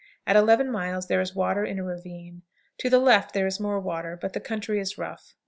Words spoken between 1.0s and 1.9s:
there is water in a